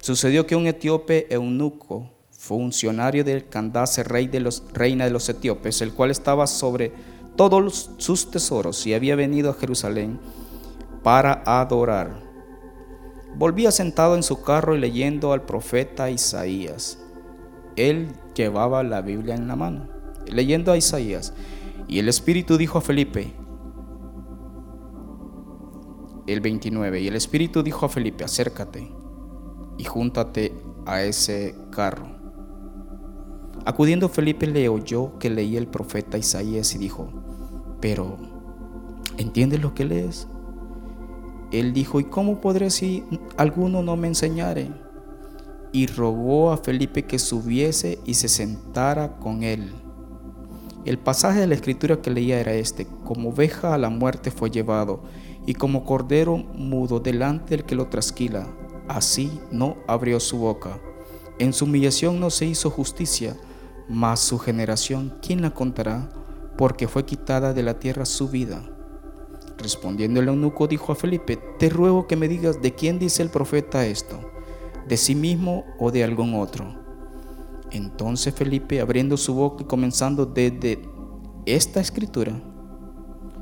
[0.00, 5.80] Sucedió que un etíope eunuco, funcionario del Candace, rey de los, reina de los etíopes,
[5.80, 6.92] el cual estaba sobre
[7.50, 10.20] todos sus tesoros y había venido a Jerusalén
[11.02, 12.22] para adorar.
[13.35, 16.98] Volvía sentado en su carro y leyendo al profeta Isaías.
[17.74, 19.88] Él llevaba la Biblia en la mano,
[20.26, 21.35] leyendo a Isaías.
[21.88, 23.33] Y el Espíritu dijo a Felipe,
[26.28, 28.88] el 29, y el Espíritu dijo a Felipe, acércate
[29.78, 30.55] y júntate
[30.87, 32.07] a ese carro.
[33.64, 37.31] Acudiendo Felipe le oyó que leía el profeta Isaías y dijo,
[37.82, 38.16] pero
[39.18, 40.28] ¿entiendes lo que lees?
[41.50, 43.04] Él dijo, ¿y cómo podré si
[43.36, 44.70] alguno no me enseñare?
[45.72, 49.74] Y rogó a Felipe que subiese y se sentara con él.
[50.84, 54.50] El pasaje de la escritura que leía era este, como oveja a la muerte fue
[54.50, 55.02] llevado,
[55.44, 58.46] y como cordero mudo delante del que lo trasquila,
[58.88, 60.78] así no abrió su boca.
[61.38, 63.36] En su humillación no se hizo justicia,
[63.88, 66.21] mas su generación, ¿quién la contará?
[66.56, 68.62] Porque fue quitada de la tierra su vida.
[69.58, 73.30] Respondiendo el eunuco dijo a Felipe, te ruego que me digas de quién dice el
[73.30, 74.18] profeta esto,
[74.88, 76.82] de sí mismo o de algún otro.
[77.70, 80.82] Entonces Felipe, abriendo su boca y comenzando desde
[81.46, 82.40] esta escritura,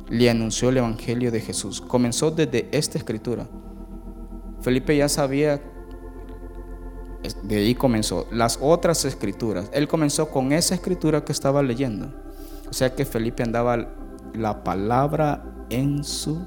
[0.09, 1.81] le anunció el Evangelio de Jesús.
[1.81, 3.49] Comenzó desde esta escritura.
[4.61, 5.63] Felipe ya sabía,
[7.43, 9.71] de ahí comenzó, las otras escrituras.
[9.73, 12.13] Él comenzó con esa escritura que estaba leyendo.
[12.71, 13.89] O sea que Felipe andaba
[14.33, 16.47] la palabra en su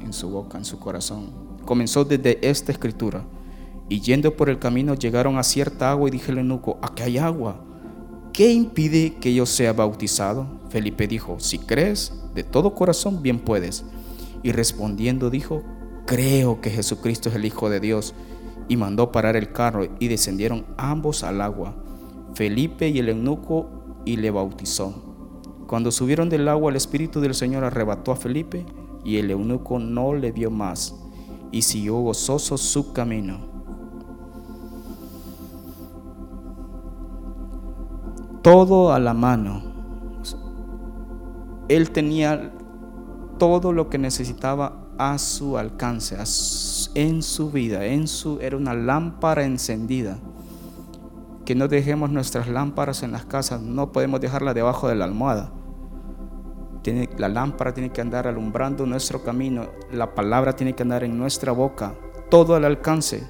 [0.00, 1.32] en su boca, en su corazón.
[1.64, 3.24] Comenzó desde esta escritura.
[3.88, 7.18] Y yendo por el camino llegaron a cierta agua y dije al eunuco, aquí hay
[7.18, 7.64] agua.
[8.32, 10.46] ¿Qué impide que yo sea bautizado?
[10.70, 13.84] Felipe dijo, si crees de todo corazón, bien puedes.
[14.42, 15.62] Y respondiendo dijo,
[16.06, 18.14] creo que Jesucristo es el Hijo de Dios.
[18.68, 21.76] Y mandó parar el carro y descendieron ambos al agua,
[22.34, 24.94] Felipe y el eunuco, y le bautizó.
[25.66, 28.66] Cuando subieron del agua, el Espíritu del Señor arrebató a Felipe
[29.04, 30.94] y el eunuco no le vio más
[31.50, 33.38] y siguió gozoso su camino.
[38.42, 39.62] Todo a la mano.
[41.68, 42.52] Él tenía
[43.38, 46.16] todo lo que necesitaba a su alcance,
[46.94, 50.18] en su vida, en su era una lámpara encendida.
[51.44, 55.52] Que no dejemos nuestras lámparas en las casas, no podemos dejarla debajo de la almohada
[57.16, 61.52] la lámpara tiene que andar alumbrando nuestro camino, la palabra tiene que andar en nuestra
[61.52, 61.94] boca,
[62.28, 63.28] todo al alcance.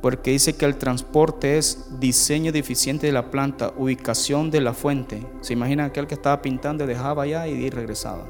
[0.00, 5.24] Porque dice que el transporte es diseño deficiente de la planta, ubicación de la fuente.
[5.42, 8.26] Se imagina aquel que estaba pintando, dejaba allá y regresaba.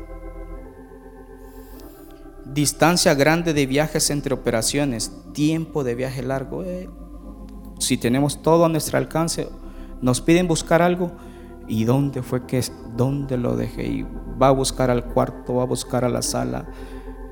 [2.44, 6.64] Distancia grande de viajes entre operaciones, tiempo de viaje largo.
[6.64, 6.88] Eh,
[7.78, 9.48] si tenemos todo a nuestro alcance,
[10.00, 11.12] nos piden buscar algo,
[11.68, 12.62] ¿Y dónde fue que,
[12.96, 13.84] dónde lo dejé?
[13.86, 14.06] Y
[14.40, 16.66] va a buscar al cuarto, va a buscar a la sala.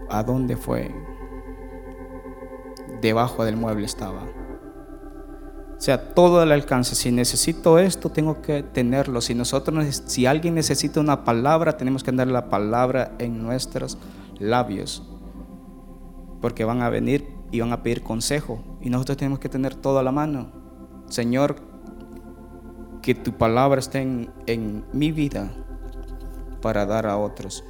[0.09, 0.94] ¿A dónde fue?
[3.01, 4.23] Debajo del mueble estaba.
[5.77, 6.94] O sea, todo al alcance.
[6.94, 9.20] Si necesito esto, tengo que tenerlo.
[9.20, 13.99] Si nosotros, si alguien necesita una palabra, tenemos que darle la palabra en nuestros
[14.40, 15.05] labios.
[16.40, 18.59] Porque van a venir y van a pedir consejo.
[18.81, 20.50] Y nosotros tenemos que tener todo a la mano.
[21.09, 21.57] Señor,
[23.03, 25.50] que tu palabra esté en, mi vida
[26.61, 27.64] para dar a otros.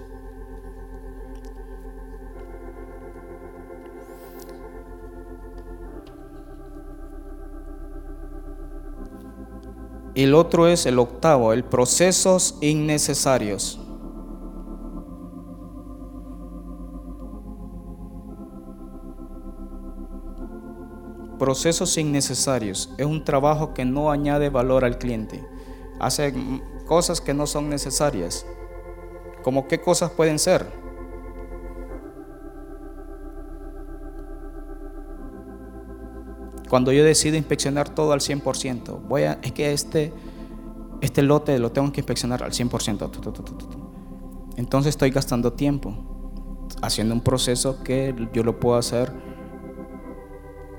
[10.14, 13.79] El otro es el octavo, el procesos innecesarios.
[21.40, 22.90] Procesos innecesarios.
[22.98, 25.42] Es un trabajo que no añade valor al cliente.
[25.98, 26.34] Hace
[26.84, 28.44] cosas que no son necesarias.
[29.42, 30.66] ¿Cómo qué cosas pueden ser?
[36.68, 40.12] Cuando yo decido inspeccionar todo al 100%, voy a, es que este,
[41.00, 44.58] este lote lo tengo que inspeccionar al 100%.
[44.58, 45.94] Entonces estoy gastando tiempo
[46.82, 49.29] haciendo un proceso que yo lo puedo hacer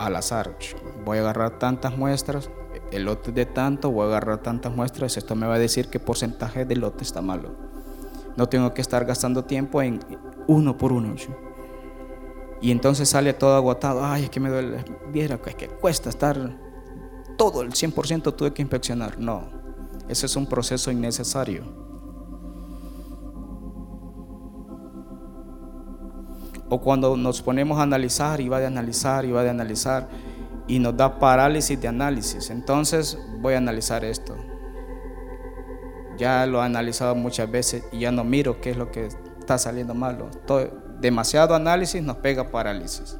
[0.05, 0.57] al azar.
[1.05, 2.49] Voy a agarrar tantas muestras,
[2.91, 5.99] el lote de tanto, voy a agarrar tantas muestras, esto me va a decir qué
[5.99, 7.55] porcentaje del lote está malo.
[8.35, 9.99] No tengo que estar gastando tiempo en
[10.47, 11.15] uno por uno.
[12.61, 14.05] Y entonces sale todo agotado.
[14.05, 14.85] Ay, es que me duele.
[15.11, 16.37] Viera, es que cuesta estar
[17.37, 19.19] todo el 100% tuve que inspeccionar.
[19.19, 19.49] No,
[20.07, 21.80] ese es un proceso innecesario.
[26.73, 30.07] O cuando nos ponemos a analizar y va de analizar y va de analizar
[30.67, 32.49] y nos da parálisis de análisis.
[32.49, 34.37] Entonces voy a analizar esto.
[36.17, 39.57] Ya lo he analizado muchas veces y ya no miro qué es lo que está
[39.57, 40.29] saliendo malo.
[41.01, 43.17] Demasiado análisis nos pega parálisis.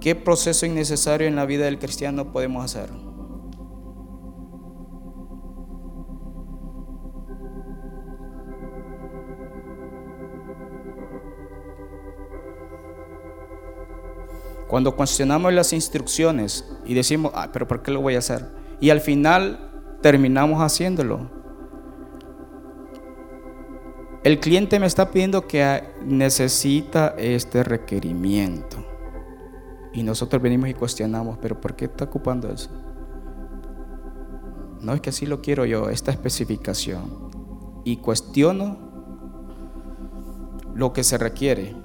[0.00, 3.01] ¿Qué proceso innecesario en la vida del cristiano podemos hacer?
[14.72, 18.46] Cuando cuestionamos las instrucciones y decimos, ah, pero ¿por qué lo voy a hacer?
[18.80, 19.68] Y al final
[20.00, 21.30] terminamos haciéndolo.
[24.24, 28.78] El cliente me está pidiendo que necesita este requerimiento.
[29.92, 32.70] Y nosotros venimos y cuestionamos, pero ¿por qué está ocupando eso?
[34.80, 37.30] No es que así lo quiero yo, esta especificación.
[37.84, 38.78] Y cuestiono
[40.74, 41.76] lo que se requiere.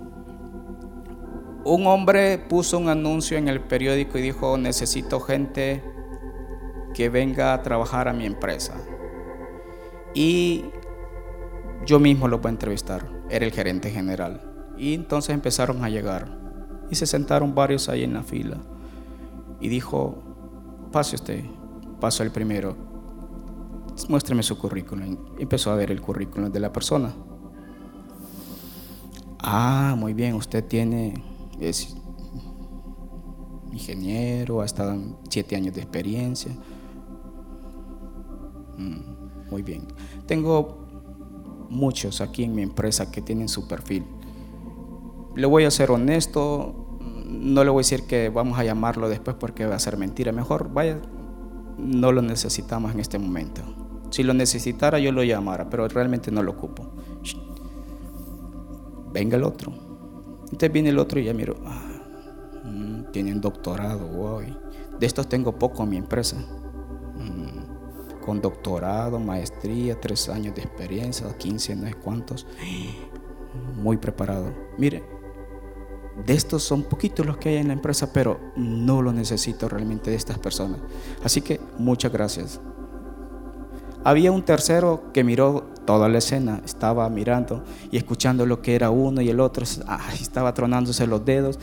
[1.68, 5.84] Un hombre puso un anuncio en el periódico y dijo, necesito gente
[6.94, 8.76] que venga a trabajar a mi empresa.
[10.14, 10.64] Y
[11.86, 14.42] yo mismo lo voy a entrevistar, era el gerente general.
[14.78, 16.38] Y entonces empezaron a llegar
[16.90, 18.60] y se sentaron varios ahí en la fila.
[19.60, 20.24] Y dijo,
[20.94, 21.44] pase usted,
[22.00, 22.78] pasó el primero,
[24.08, 25.18] muéstreme su currículum.
[25.38, 27.14] Empezó a ver el currículum de la persona.
[29.40, 31.14] Ah, muy bien, usted tiene,
[31.60, 31.96] es
[33.72, 34.98] ingeniero, ha estado
[35.30, 36.52] siete años de experiencia.
[38.78, 39.88] Mm, muy bien.
[40.26, 40.88] Tengo
[41.70, 44.06] muchos aquí en mi empresa que tienen su perfil.
[45.36, 49.36] Le voy a ser honesto, no le voy a decir que vamos a llamarlo después
[49.40, 50.32] porque va a ser mentira.
[50.32, 51.00] Mejor, vaya,
[51.78, 53.62] no lo necesitamos en este momento.
[54.10, 56.88] Si lo necesitara yo lo llamara, pero realmente no lo ocupo.
[59.12, 59.87] Venga el otro.
[60.52, 62.00] Entonces viene el otro y ya miro, ah,
[62.64, 64.56] mm, tienen doctorado, hoy.
[65.00, 66.38] De estos tengo poco en mi empresa.
[67.16, 67.68] Mm
[68.28, 72.46] con doctorado, maestría, tres años de experiencia, 15 no es cuántos,
[73.78, 74.54] muy preparado.
[74.78, 75.02] Mire,
[76.26, 80.10] de estos son poquitos los que hay en la empresa, pero no lo necesito realmente
[80.10, 80.82] de estas personas.
[81.24, 82.60] Así que muchas gracias.
[84.04, 88.92] Había un tercero que miró toda la escena, estaba mirando y escuchando lo que era
[88.92, 91.58] uno y el otro, estaba tronándose los dedos.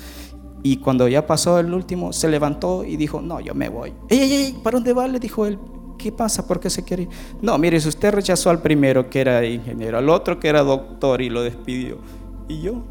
[0.65, 3.93] Y cuando ya pasó el último, se levantó y dijo, no, yo me voy.
[4.09, 4.53] ¡Ey, ey, ey!
[4.65, 5.07] ¿Para dónde va?
[5.07, 5.59] Le dijo él.
[5.99, 6.47] ¿Qué pasa?
[6.47, 7.07] ¿Por qué se quiere?
[7.43, 11.21] No, mire, si usted rechazó al primero que era ingeniero, al otro que era doctor
[11.21, 11.99] y lo despidió,
[12.49, 12.83] ¿y yo?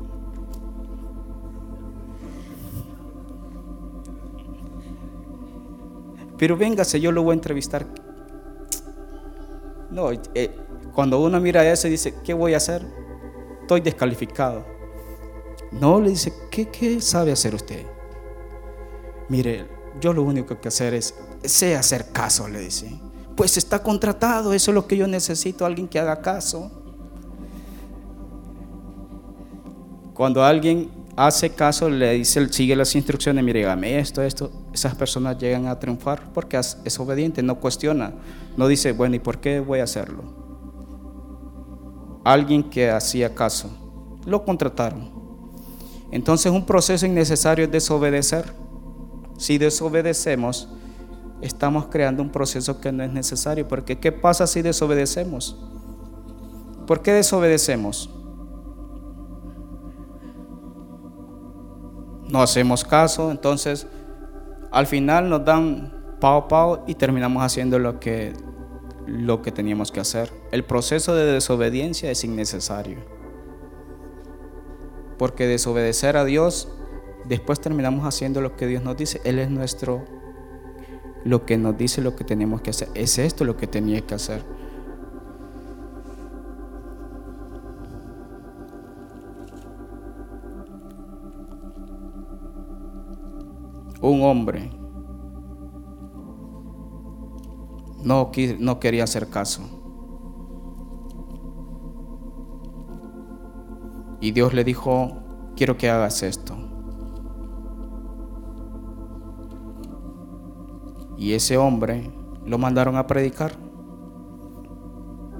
[6.37, 7.87] Pero véngase, yo lo voy a entrevistar.
[9.89, 10.62] No, eh,
[10.93, 12.85] cuando uno mira eso y dice, ¿qué voy a hacer?
[13.61, 14.65] Estoy descalificado.
[15.71, 17.83] No, le dice, ¿qué, sabe hacer usted?
[19.27, 19.65] Mire,
[19.99, 22.91] yo lo único que hacer es, sé hacer caso, le dice.
[23.35, 26.71] Pues está contratado, eso es lo que yo necesito, alguien que haga caso.
[30.13, 35.39] Cuando alguien hace caso, le dice, sigue las instrucciones, mire, dígame esto, esto, esas personas
[35.39, 38.13] llegan a triunfar porque es obediente, no cuestiona,
[38.55, 40.42] no dice, bueno, ¿y por qué voy a hacerlo?
[42.23, 43.69] Alguien que hacía caso,
[44.25, 45.11] lo contrataron.
[46.11, 48.53] Entonces un proceso innecesario es desobedecer.
[49.37, 50.69] Si desobedecemos,
[51.41, 53.67] estamos creando un proceso que no es necesario.
[53.67, 55.57] Porque ¿qué pasa si desobedecemos?
[56.87, 58.09] ¿Por qué desobedecemos?
[62.29, 63.87] No hacemos caso, entonces
[64.71, 68.33] al final nos dan pao pao y terminamos haciendo lo que,
[69.05, 70.31] lo que teníamos que hacer.
[70.51, 72.99] El proceso de desobediencia es innecesario.
[75.17, 76.69] Porque desobedecer a Dios,
[77.25, 79.21] después terminamos haciendo lo que Dios nos dice.
[79.23, 80.05] Él es nuestro,
[81.23, 82.89] lo que nos dice lo que tenemos que hacer.
[82.93, 84.43] Es esto lo que tenía que hacer.
[94.01, 94.82] Un hombre
[98.03, 99.61] no, no quería hacer caso.
[104.19, 105.17] Y Dios le dijo,
[105.55, 106.55] quiero que hagas esto.
[111.17, 112.11] Y ese hombre
[112.45, 113.53] lo mandaron a predicar.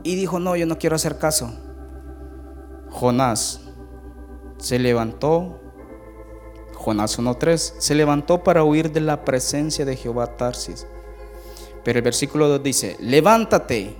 [0.03, 1.49] Y dijo, no, yo no quiero hacer caso.
[2.89, 3.61] Jonás
[4.57, 5.59] se levantó,
[6.75, 10.87] Jonás 1.3, se levantó para huir de la presencia de Jehová Tarsis.
[11.83, 13.97] Pero el versículo 2 dice, levántate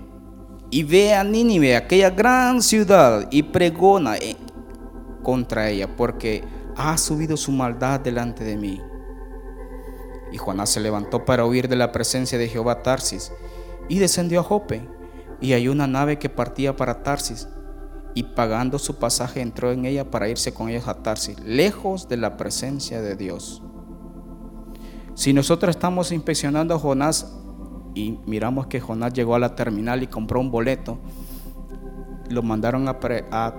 [0.70, 4.16] y ve a Nínive, aquella gran ciudad, y pregona
[5.22, 6.44] contra ella, porque
[6.76, 8.82] ha subido su maldad delante de mí.
[10.32, 13.32] Y Jonás se levantó para huir de la presencia de Jehová Tarsis
[13.88, 14.90] y descendió a Jope.
[15.40, 17.48] Y hay una nave que partía para Tarsis
[18.16, 22.18] y pagando su pasaje entró en ella para irse con ellos a Tarsis, lejos de
[22.18, 23.62] la presencia de Dios.
[25.14, 27.32] Si nosotros estamos inspeccionando a Jonás
[27.96, 30.98] y miramos que Jonás llegó a la terminal y compró un boleto,
[32.30, 33.00] lo mandaron a,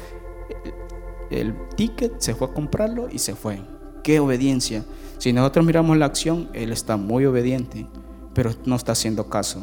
[1.30, 3.62] el, ticket, se fue a comprarlo y se fue.
[4.04, 4.86] Qué obediencia.
[5.18, 7.88] Si nosotros miramos la acción, él está muy obediente,
[8.34, 9.62] pero no está haciendo caso.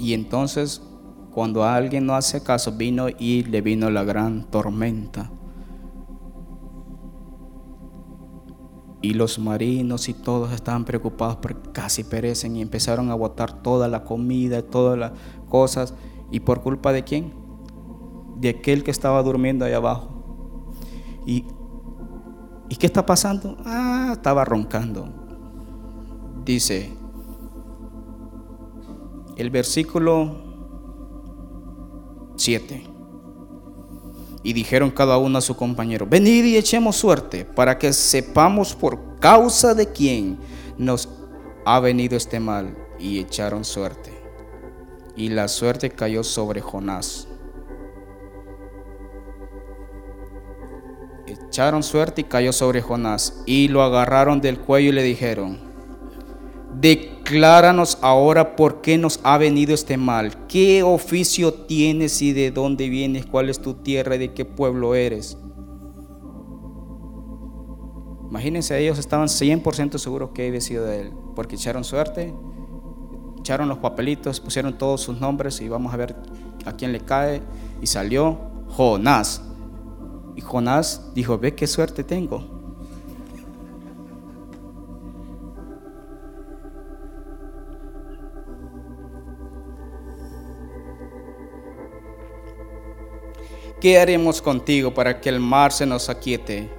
[0.00, 0.80] Y entonces
[1.30, 5.30] cuando alguien no hace caso, vino y le vino la gran tormenta.
[9.02, 13.88] Y los marinos y todos estaban preocupados porque casi perecen y empezaron a botar toda
[13.88, 15.12] la comida, todas las
[15.48, 15.94] cosas.
[16.30, 17.32] ¿Y por culpa de quién?
[18.36, 20.08] De aquel que estaba durmiendo ahí abajo.
[21.26, 21.44] ¿Y,
[22.68, 23.56] ¿y qué está pasando?
[23.64, 25.08] Ah, estaba roncando.
[26.44, 26.99] Dice
[29.40, 30.36] el versículo
[32.36, 32.84] 7.
[34.42, 39.18] Y dijeron cada uno a su compañero, venid y echemos suerte para que sepamos por
[39.18, 40.38] causa de quién
[40.78, 41.08] nos
[41.64, 42.76] ha venido este mal.
[42.98, 44.12] Y echaron suerte.
[45.16, 47.26] Y la suerte cayó sobre Jonás.
[51.26, 53.42] Echaron suerte y cayó sobre Jonás.
[53.46, 55.69] Y lo agarraron del cuello y le dijeron,
[56.78, 60.46] Decláranos ahora por qué nos ha venido este mal.
[60.46, 63.26] ¿Qué oficio tienes y de dónde vienes?
[63.26, 65.36] ¿Cuál es tu tierra y de qué pueblo eres?
[68.28, 72.32] Imagínense, ellos estaban 100% seguros que había sido de él, porque echaron suerte,
[73.40, 76.14] echaron los papelitos, pusieron todos sus nombres y vamos a ver
[76.64, 77.42] a quién le cae.
[77.82, 79.42] Y salió Jonás.
[80.36, 82.59] Y Jonás dijo, ve qué suerte tengo.
[93.80, 96.70] ¿Qué haremos contigo para que el mar se nos aquiete?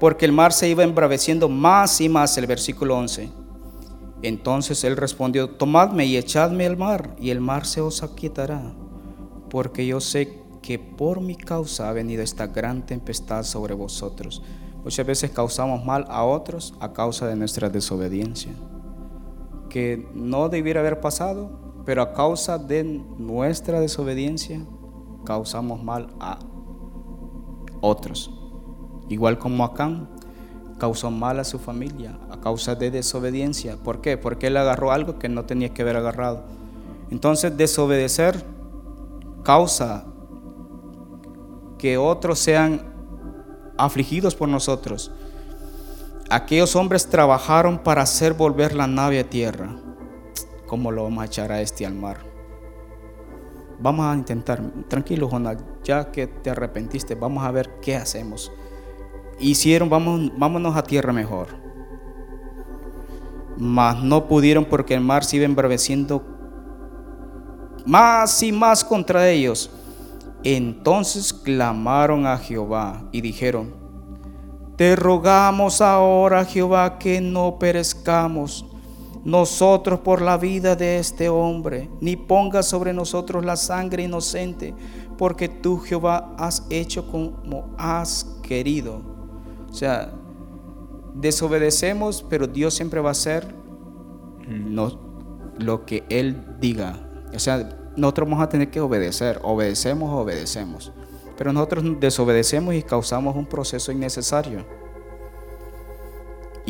[0.00, 3.30] Porque el mar se iba embraveciendo más y más, el versículo 11.
[4.22, 8.74] Entonces él respondió, tomadme y echadme al mar, y el mar se os aquietará,
[9.48, 14.42] porque yo sé que por mi causa ha venido esta gran tempestad sobre vosotros.
[14.82, 18.52] Muchas veces causamos mal a otros a causa de nuestra desobediencia,
[19.68, 24.60] que no debiera haber pasado, pero a causa de nuestra desobediencia
[25.30, 26.40] causamos mal a
[27.80, 28.32] otros.
[29.08, 30.08] Igual como Acán
[30.76, 33.76] causó mal a su familia a causa de desobediencia.
[33.76, 34.16] ¿Por qué?
[34.16, 36.42] Porque él agarró algo que no tenía que haber agarrado.
[37.12, 38.44] Entonces desobedecer
[39.44, 40.04] causa
[41.78, 42.82] que otros sean
[43.78, 45.12] afligidos por nosotros.
[46.28, 49.76] Aquellos hombres trabajaron para hacer volver la nave a tierra.
[50.66, 52.29] ¿Cómo lo vamos a echar a este al mar?
[53.80, 58.52] Vamos a intentar, tranquilo Jonás, ya que te arrepentiste, vamos a ver qué hacemos.
[59.38, 61.48] Hicieron, vamos, vámonos a tierra mejor.
[63.56, 66.22] Mas no pudieron porque el mar se iba embraveciendo
[67.86, 69.70] más y más contra ellos.
[70.42, 73.74] Entonces clamaron a Jehová y dijeron,
[74.76, 78.69] te rogamos ahora, Jehová, que no perezcamos
[79.24, 84.74] nosotros por la vida de este hombre, ni pongas sobre nosotros la sangre inocente,
[85.18, 89.02] porque tú, Jehová, has hecho como has querido.
[89.70, 90.12] O sea,
[91.14, 93.54] desobedecemos, pero Dios siempre va a hacer
[95.58, 96.98] lo que Él diga.
[97.34, 100.92] O sea, nosotros vamos a tener que obedecer, obedecemos, obedecemos.
[101.36, 104.64] Pero nosotros desobedecemos y causamos un proceso innecesario.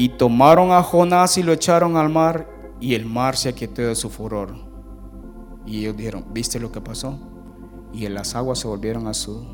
[0.00, 2.48] Y tomaron a Jonás y lo echaron al mar,
[2.80, 4.54] y el mar se aquietó de su furor.
[5.66, 7.18] Y ellos dijeron, ¿viste lo que pasó?
[7.92, 9.44] Y las aguas se volvieron a su...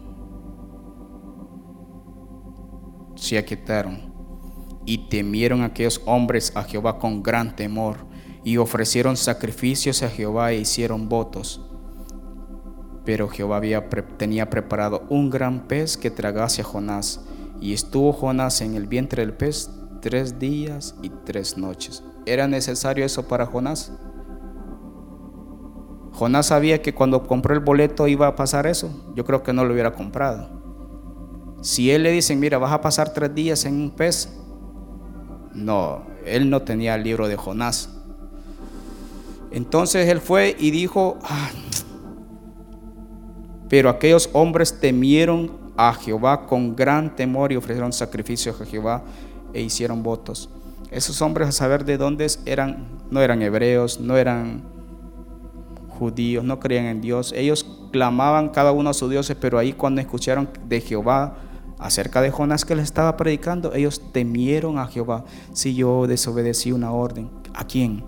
[3.17, 4.15] Se aquietaron.
[4.85, 8.07] Y temieron aquellos hombres a Jehová con gran temor,
[8.45, 11.61] y ofrecieron sacrificios a Jehová e hicieron votos.
[13.05, 17.27] Pero Jehová había, tenía preparado un gran pez que tragase a Jonás,
[17.61, 19.76] y estuvo Jonás en el vientre del pez
[20.07, 22.01] tres días y tres noches.
[22.27, 23.91] ¿Era necesario eso para Jonás?
[26.13, 28.89] Jonás sabía que cuando compró el boleto iba a pasar eso.
[29.17, 30.49] Yo creo que no lo hubiera comprado.
[31.61, 34.33] Si él le dicen, mira, vas a pasar tres días en un pez.
[35.53, 37.91] No, él no tenía el libro de Jonás.
[39.51, 41.51] Entonces él fue y dijo, ah,
[43.69, 49.03] pero aquellos hombres temieron a Jehová con gran temor y ofrecieron sacrificios a Jehová
[49.57, 50.51] e hicieron votos.
[50.91, 54.63] Esos hombres a saber de dónde eran, no eran hebreos, no eran
[55.89, 57.33] judíos, no creían en Dios.
[57.35, 61.39] Ellos clamaban cada uno a sus dioses, pero ahí cuando escucharon de Jehová
[61.79, 65.25] acerca de Jonás que les estaba predicando, ellos temieron a Jehová.
[65.53, 68.05] Si yo desobedecí una orden, ¿a quién?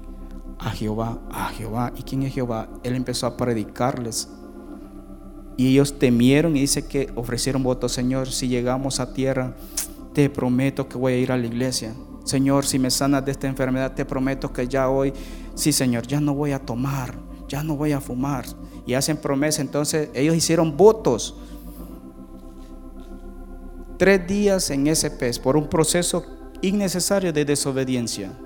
[0.59, 1.93] A Jehová, a Jehová.
[1.97, 2.69] ¿Y quién es Jehová?
[2.83, 4.29] Él empezó a predicarles.
[5.57, 9.55] Y ellos temieron y dice que ofrecieron voto, Señor, si llegamos a tierra,
[10.19, 11.95] te prometo que voy a ir a la iglesia.
[12.25, 15.13] Señor, si me sanas de esta enfermedad, te prometo que ya hoy,
[15.55, 17.15] sí Señor, ya no voy a tomar,
[17.47, 18.45] ya no voy a fumar.
[18.85, 19.63] Y hacen promesa.
[19.63, 21.37] Entonces ellos hicieron votos.
[23.97, 26.25] Tres días en ese pez por un proceso
[26.63, 28.37] innecesario de desobediencia.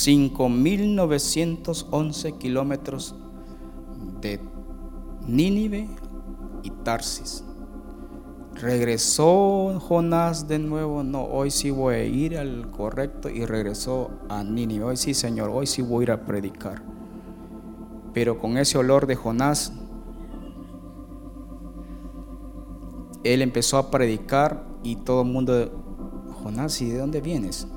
[0.00, 3.14] 5.911 kilómetros
[4.22, 4.40] de
[5.26, 5.90] Nínive
[6.62, 7.44] y Tarsis.
[8.54, 14.42] Regresó Jonás de nuevo, no, hoy sí voy a ir al correcto y regresó a
[14.42, 14.84] Nínive.
[14.84, 16.82] Hoy sí, Señor, hoy sí voy a ir a predicar.
[18.14, 19.74] Pero con ese olor de Jonás,
[23.22, 27.68] él empezó a predicar y todo el mundo, Jonás, ¿y de dónde vienes?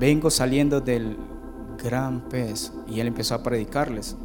[0.00, 1.16] Vengo saliendo del
[1.80, 2.72] gran pez.
[2.88, 4.16] Y él empezó a predicarles.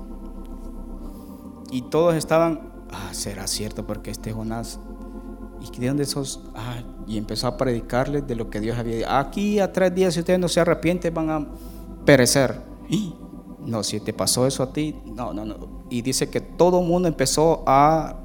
[1.70, 4.80] Y todos estaban, ah, será cierto porque este Jonás,
[5.60, 6.42] ¿y de dónde sos?
[6.56, 9.10] Ah, y empezó a predicarles de lo que Dios había dicho.
[9.10, 11.48] Aquí a tres días, si ustedes no se arrepienten, van a
[12.06, 12.62] perecer.
[12.90, 13.14] Y,
[13.66, 15.86] no, si te pasó eso a ti, no, no, no.
[15.90, 18.22] Y dice que todo el mundo empezó a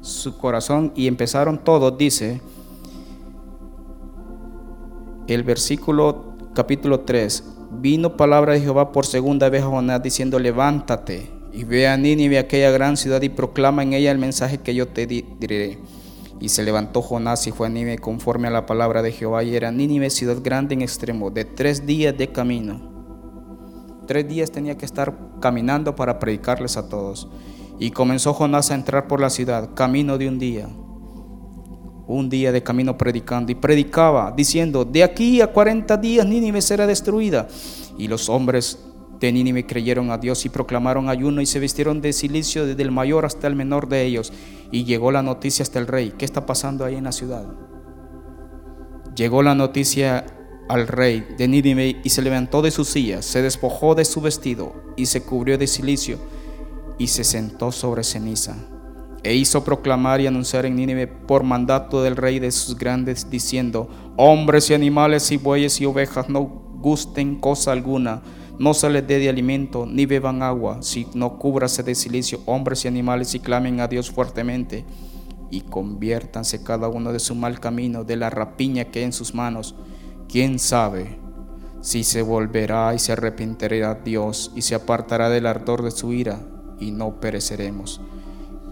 [0.00, 2.40] su corazón y empezaron todos, dice,
[5.28, 7.44] el versículo capítulo 3,
[7.80, 12.38] vino palabra de Jehová por segunda vez a Jonás diciendo, levántate y ve a Nínive,
[12.38, 15.78] aquella gran ciudad, y proclama en ella el mensaje que yo te diré.
[16.40, 19.54] Y se levantó Jonás y fue a Nínive conforme a la palabra de Jehová, y
[19.54, 22.90] era Nínive ciudad grande en extremo, de tres días de camino.
[24.06, 27.28] Tres días tenía que estar caminando para predicarles a todos.
[27.78, 30.68] Y comenzó Jonás a entrar por la ciudad, camino de un día
[32.06, 36.86] un día de camino predicando y predicaba diciendo, de aquí a 40 días Nínive será
[36.86, 37.48] destruida.
[37.98, 38.78] Y los hombres
[39.20, 42.90] de Nínive creyeron a Dios y proclamaron ayuno y se vistieron de silicio desde el
[42.90, 44.32] mayor hasta el menor de ellos.
[44.70, 46.14] Y llegó la noticia hasta el rey.
[46.16, 47.46] ¿Qué está pasando ahí en la ciudad?
[49.14, 50.24] Llegó la noticia
[50.68, 54.74] al rey de Nínive y se levantó de su silla, se despojó de su vestido
[54.96, 56.18] y se cubrió de silicio
[56.98, 58.56] y se sentó sobre ceniza
[59.24, 63.88] e hizo proclamar y anunciar en Nínive por mandato del rey de sus grandes, diciendo,
[64.16, 68.22] Hombres y animales y bueyes y ovejas no gusten cosa alguna,
[68.58, 72.84] no se les dé de alimento, ni beban agua, si no cúbrase de silicio hombres
[72.84, 74.84] y animales y clamen a Dios fuertemente,
[75.50, 79.34] y conviértanse cada uno de su mal camino, de la rapiña que hay en sus
[79.34, 79.74] manos.
[80.28, 81.18] ¿Quién sabe
[81.80, 86.40] si se volverá y se arrepentirá Dios y se apartará del ardor de su ira
[86.80, 88.00] y no pereceremos?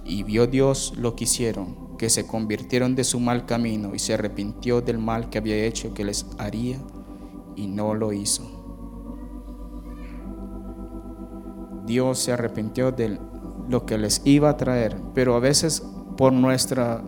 [0.04, 4.14] Y vio Dios lo que hicieron, que se convirtieron de su mal camino y se
[4.14, 6.78] arrepintió del mal que había hecho que les haría
[7.56, 8.60] y no lo hizo.
[11.86, 13.18] Dios se arrepintió de
[13.68, 15.82] lo que les iba a traer, pero a veces
[16.16, 17.02] por nuestra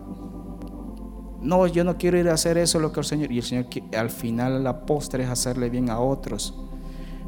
[1.43, 3.65] no, yo no quiero ir a hacer eso lo que el Señor y el Señor
[3.97, 6.57] al final la postre es hacerle bien a otros.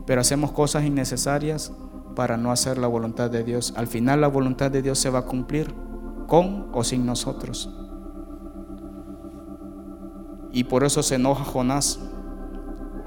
[0.05, 1.73] Pero hacemos cosas innecesarias
[2.15, 3.73] para no hacer la voluntad de Dios.
[3.75, 5.73] Al final la voluntad de Dios se va a cumplir
[6.27, 7.69] con o sin nosotros.
[10.51, 11.99] Y por eso se enoja Jonás.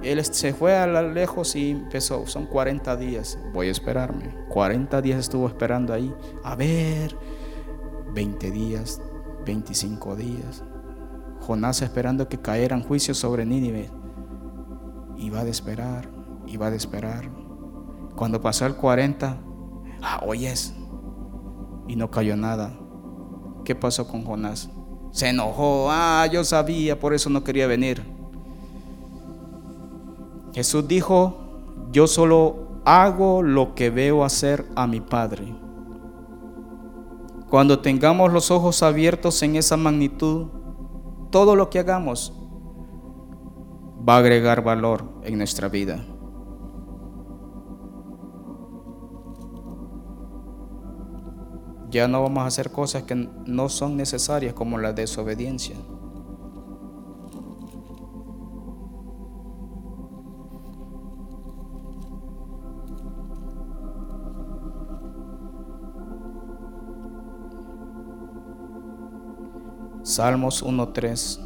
[0.03, 4.35] Él se fue a lejos y empezó, son 40 días, voy a esperarme.
[4.51, 6.15] 40 días estuvo esperando ahí.
[6.45, 7.17] A ver,
[8.15, 9.01] 20 días,
[9.45, 10.63] 25 días.
[11.41, 13.91] Jonás esperando que caeran juicios sobre Nínive.
[15.17, 16.09] Iba de esperar,
[16.47, 17.48] iba de esperar.
[18.19, 19.39] Cuando pasó el 40,
[20.03, 20.75] ah, oyes,
[21.87, 22.77] y no cayó nada.
[23.65, 24.69] ¿Qué pasó con Jonás?
[25.13, 28.03] Se enojó, ah, yo sabía, por eso no quería venir.
[30.53, 31.37] Jesús dijo,
[31.93, 35.55] yo solo hago lo que veo hacer a mi Padre.
[37.49, 40.49] Cuando tengamos los ojos abiertos en esa magnitud,
[41.31, 42.33] todo lo que hagamos
[44.07, 46.05] va a agregar valor en nuestra vida.
[51.91, 55.77] Ya no vamos a hacer cosas que no son necesarias como la desobediencia.
[70.03, 71.39] Salmos 1.3.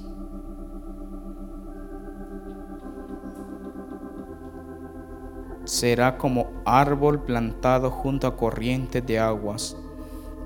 [5.64, 9.76] Será como árbol plantado junto a corrientes de aguas,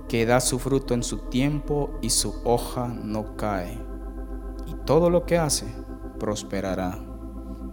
[0.09, 3.79] que da su fruto en su tiempo y su hoja no cae.
[4.67, 5.67] Y todo lo que hace
[6.19, 6.99] prosperará.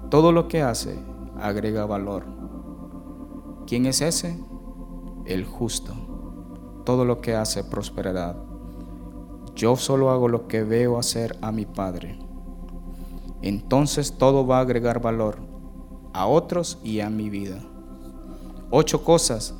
[0.10, 1.00] Todo lo que hace
[1.40, 2.26] agrega valor.
[3.68, 4.40] ¿Quién es ese?
[5.26, 5.94] El justo.
[6.86, 8.36] Todo lo que hace prosperará.
[9.56, 12.20] Yo solo hago lo que veo hacer a mi Padre.
[13.42, 15.38] Entonces todo va a agregar valor
[16.14, 17.60] a otros y a mi vida.
[18.70, 19.56] Ocho cosas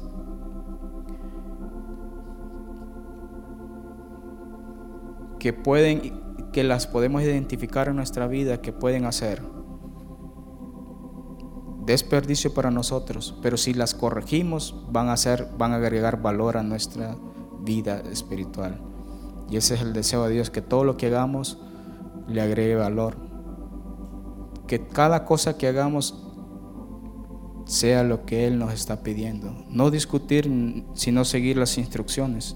[5.44, 6.24] que pueden
[6.54, 9.44] que las podemos identificar en nuestra vida que pueden hacer
[11.86, 16.64] desperdicio para nosotros, pero si las corregimos van a ser van a agregar valor a
[16.64, 17.18] nuestra
[17.60, 18.80] vida espiritual.
[19.50, 21.60] Y ese es el deseo de Dios, que todo lo que hagamos
[22.30, 23.18] le agregue valor.
[24.66, 26.26] Que cada cosa que hagamos
[27.66, 29.54] sea lo que Él nos está pidiendo.
[29.68, 30.50] No discutir,
[30.94, 32.56] sino seguir las instrucciones.